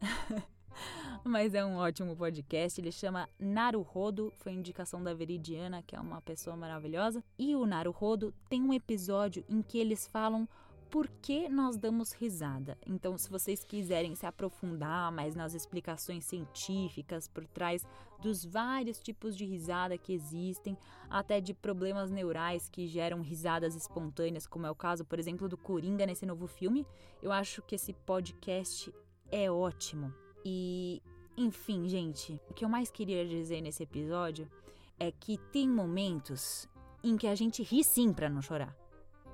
Mas 1.24 1.54
é 1.54 1.64
um 1.64 1.76
ótimo 1.76 2.16
podcast. 2.16 2.80
Ele 2.80 2.92
chama 2.92 3.28
Naruhodo, 3.38 4.32
foi 4.38 4.52
indicação 4.52 5.02
da 5.02 5.14
Veridiana, 5.14 5.82
que 5.82 5.96
é 5.96 6.00
uma 6.00 6.20
pessoa 6.20 6.56
maravilhosa. 6.56 7.22
E 7.38 7.54
o 7.54 7.66
Naruhodo 7.66 8.34
tem 8.48 8.62
um 8.62 8.72
episódio 8.72 9.44
em 9.48 9.62
que 9.62 9.78
eles 9.78 10.06
falam 10.06 10.48
por 10.90 11.08
que 11.20 11.48
nós 11.48 11.76
damos 11.76 12.12
risada. 12.12 12.78
Então, 12.86 13.18
se 13.18 13.28
vocês 13.28 13.64
quiserem 13.64 14.14
se 14.14 14.24
aprofundar 14.24 15.10
mais 15.12 15.34
nas 15.34 15.52
explicações 15.54 16.24
científicas 16.24 17.28
por 17.28 17.46
trás 17.46 17.84
dos 18.20 18.44
vários 18.44 18.98
tipos 19.00 19.36
de 19.36 19.44
risada 19.44 19.98
que 19.98 20.12
existem, 20.12 20.76
até 21.10 21.40
de 21.40 21.52
problemas 21.52 22.10
neurais 22.10 22.68
que 22.68 22.86
geram 22.86 23.20
risadas 23.20 23.74
espontâneas, 23.74 24.46
como 24.46 24.66
é 24.66 24.70
o 24.70 24.74
caso, 24.74 25.04
por 25.04 25.18
exemplo, 25.18 25.48
do 25.48 25.56
Coringa 25.56 26.06
nesse 26.06 26.24
novo 26.24 26.46
filme, 26.46 26.86
eu 27.22 27.32
acho 27.32 27.62
que 27.62 27.74
esse 27.74 27.92
podcast 27.92 28.92
é 29.30 29.50
ótimo. 29.50 30.25
E, 30.48 31.02
enfim, 31.36 31.88
gente, 31.88 32.40
o 32.48 32.54
que 32.54 32.64
eu 32.64 32.68
mais 32.68 32.88
queria 32.88 33.26
dizer 33.26 33.60
nesse 33.60 33.82
episódio 33.82 34.48
é 34.96 35.10
que 35.10 35.36
tem 35.50 35.68
momentos 35.68 36.68
em 37.02 37.16
que 37.16 37.26
a 37.26 37.34
gente 37.34 37.64
ri 37.64 37.82
sim 37.82 38.12
para 38.12 38.30
não 38.30 38.40
chorar. 38.40 38.72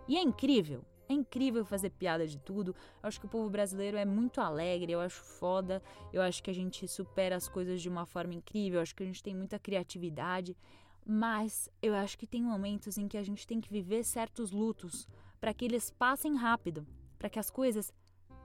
E 0.09 0.17
é 0.17 0.23
incrível, 0.23 0.83
é 1.07 1.13
incrível 1.13 1.67
fazer 1.67 1.91
piada 1.91 2.27
de 2.27 2.39
tudo. 2.39 2.75
Eu 3.03 3.09
acho 3.09 3.21
que 3.21 3.27
o 3.27 3.29
povo 3.29 3.51
brasileiro 3.51 3.99
é 3.99 4.07
muito 4.07 4.41
alegre, 4.41 4.93
eu 4.93 5.01
acho 5.01 5.23
foda. 5.23 5.83
Eu 6.15 6.23
acho 6.23 6.43
que 6.43 6.51
a 6.51 6.55
gente 6.55 6.89
supera 6.89 7.37
as 7.37 7.47
coisas 7.47 7.83
de 7.83 7.91
uma 7.91 8.07
forma 8.07 8.33
incrível, 8.33 8.79
eu 8.79 8.83
acho 8.83 8.97
que 8.97 9.03
a 9.03 9.07
gente 9.07 9.23
tem 9.23 9.35
muita 9.35 9.59
criatividade. 9.59 10.57
Mas 11.05 11.69
eu 11.83 11.95
acho 11.95 12.17
que 12.17 12.27
tem 12.27 12.43
momentos 12.43 12.97
em 12.97 13.07
que 13.07 13.19
a 13.19 13.23
gente 13.23 13.47
tem 13.47 13.61
que 13.61 13.71
viver 13.71 14.03
certos 14.03 14.51
lutos 14.51 15.07
para 15.39 15.53
que 15.53 15.67
eles 15.67 15.91
passem 15.91 16.37
rápido, 16.37 16.87
para 17.19 17.29
que 17.29 17.39
as 17.39 17.51
coisas 17.51 17.93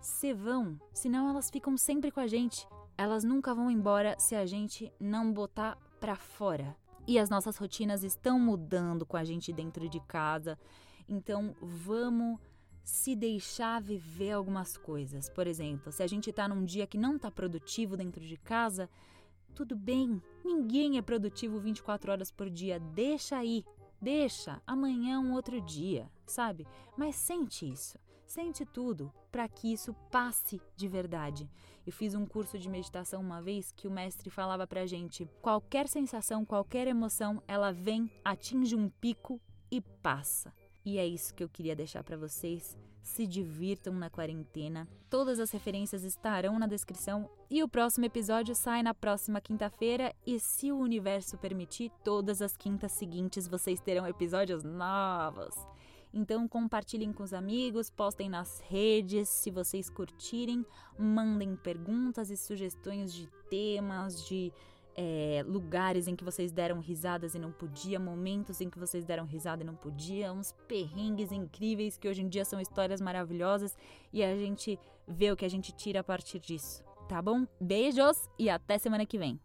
se 0.01 0.33
vão, 0.33 0.79
senão 0.93 1.29
elas 1.29 1.49
ficam 1.49 1.77
sempre 1.77 2.11
com 2.11 2.19
a 2.19 2.27
gente. 2.27 2.67
Elas 2.97 3.23
nunca 3.23 3.53
vão 3.53 3.69
embora 3.69 4.15
se 4.19 4.35
a 4.35 4.45
gente 4.45 4.91
não 4.99 5.31
botar 5.31 5.77
pra 5.99 6.15
fora. 6.15 6.75
E 7.07 7.17
as 7.17 7.29
nossas 7.29 7.57
rotinas 7.57 8.03
estão 8.03 8.39
mudando 8.39 9.05
com 9.05 9.17
a 9.17 9.23
gente 9.23 9.53
dentro 9.53 9.87
de 9.87 9.99
casa. 10.01 10.57
Então 11.07 11.55
vamos 11.61 12.39
se 12.83 13.15
deixar 13.15 13.81
viver 13.81 14.31
algumas 14.31 14.77
coisas. 14.77 15.29
Por 15.29 15.47
exemplo, 15.47 15.91
se 15.91 16.03
a 16.03 16.07
gente 16.07 16.31
tá 16.31 16.47
num 16.47 16.65
dia 16.65 16.87
que 16.87 16.97
não 16.97 17.17
tá 17.17 17.29
produtivo 17.29 17.95
dentro 17.95 18.25
de 18.25 18.37
casa, 18.37 18.89
tudo 19.53 19.75
bem. 19.75 20.21
Ninguém 20.43 20.97
é 20.97 21.01
produtivo 21.01 21.59
24 21.59 22.11
horas 22.11 22.31
por 22.31 22.49
dia. 22.49 22.79
Deixa 22.79 23.37
aí. 23.37 23.63
Deixa. 24.01 24.61
Amanhã 24.65 25.15
é 25.15 25.19
um 25.19 25.33
outro 25.33 25.61
dia, 25.61 26.09
sabe? 26.25 26.67
Mas 26.97 27.15
sente 27.15 27.69
isso 27.69 27.97
Sente 28.27 28.65
tudo 28.65 29.11
para 29.31 29.47
que 29.47 29.71
isso 29.71 29.93
passe 30.11 30.61
de 30.75 30.85
verdade. 30.85 31.49
Eu 31.85 31.93
fiz 31.93 32.13
um 32.13 32.25
curso 32.25 32.59
de 32.59 32.69
meditação 32.69 33.21
uma 33.21 33.41
vez 33.41 33.71
que 33.71 33.87
o 33.87 33.91
mestre 33.91 34.29
falava 34.29 34.67
pra 34.67 34.85
gente: 34.85 35.25
qualquer 35.41 35.87
sensação, 35.87 36.43
qualquer 36.43 36.87
emoção, 36.87 37.41
ela 37.47 37.71
vem, 37.71 38.11
atinge 38.25 38.75
um 38.75 38.89
pico 38.89 39.39
e 39.71 39.79
passa. 39.79 40.53
E 40.83 40.97
é 40.97 41.07
isso 41.07 41.33
que 41.33 41.43
eu 41.43 41.47
queria 41.47 41.75
deixar 41.75 42.03
para 42.03 42.17
vocês. 42.17 42.77
Se 43.01 43.25
divirtam 43.25 43.93
na 43.93 44.09
quarentena. 44.09 44.85
Todas 45.09 45.39
as 45.39 45.49
referências 45.51 46.03
estarão 46.03 46.59
na 46.59 46.67
descrição 46.67 47.29
e 47.49 47.63
o 47.63 47.69
próximo 47.69 48.05
episódio 48.05 48.53
sai 48.53 48.83
na 48.83 48.93
próxima 48.93 49.39
quinta-feira 49.39 50.13
e 50.25 50.37
se 50.37 50.69
o 50.69 50.77
universo 50.77 51.37
permitir, 51.37 51.89
todas 52.03 52.41
as 52.41 52.57
quintas 52.57 52.91
seguintes 52.91 53.47
vocês 53.47 53.79
terão 53.79 54.05
episódios 54.05 54.65
novos. 54.65 55.55
Então 56.17 56.47
compartilhem 56.47 57.13
com 57.13 57.21
os 57.21 57.31
amigos, 57.31 57.91
postem 57.91 58.27
nas 58.27 58.59
redes, 58.61 59.29
se 59.29 59.51
vocês 59.51 59.87
curtirem, 59.87 60.65
mandem 60.97 61.55
perguntas 61.55 62.31
e 62.31 62.35
sugestões 62.35 63.13
de 63.13 63.27
temas, 63.51 64.25
de 64.25 64.51
é, 64.95 65.45
lugares 65.45 66.07
em 66.07 66.15
que 66.15 66.23
vocês 66.23 66.51
deram 66.51 66.79
risadas 66.79 67.35
e 67.35 67.39
não 67.39 67.51
podia, 67.51 67.99
momentos 67.99 68.59
em 68.61 68.67
que 68.67 68.79
vocês 68.79 69.05
deram 69.05 69.25
risada 69.25 69.61
e 69.61 69.65
não 69.65 69.75
podia, 69.75 70.33
uns 70.33 70.53
perrengues 70.67 71.31
incríveis 71.31 71.99
que 71.99 72.09
hoje 72.09 72.23
em 72.23 72.27
dia 72.27 72.43
são 72.43 72.59
histórias 72.59 72.99
maravilhosas 72.99 73.77
e 74.11 74.23
a 74.23 74.35
gente 74.35 74.79
vê 75.07 75.31
o 75.31 75.37
que 75.37 75.45
a 75.45 75.49
gente 75.49 75.71
tira 75.71 75.99
a 75.99 76.03
partir 76.03 76.39
disso, 76.39 76.83
tá 77.07 77.21
bom? 77.21 77.45
Beijos 77.61 78.27
e 78.39 78.49
até 78.49 78.79
semana 78.79 79.05
que 79.05 79.19
vem. 79.19 79.39